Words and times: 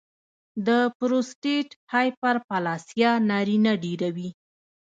د 0.67 0.69
پروسټیټ 0.97 1.69
هایپرپلاسیا 1.93 3.11
نارینه 3.29 3.73
ډېروي. 3.83 4.29